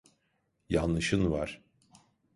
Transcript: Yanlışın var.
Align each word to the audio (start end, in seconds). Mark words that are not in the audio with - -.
Yanlışın 0.69 1.31
var. 1.31 1.61